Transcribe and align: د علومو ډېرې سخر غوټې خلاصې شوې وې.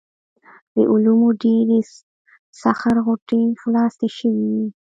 د 0.75 0.77
علومو 0.91 1.29
ډېرې 1.43 1.79
سخر 2.61 2.95
غوټې 3.05 3.41
خلاصې 3.61 4.07
شوې 4.17 4.45
وې. 4.53 4.67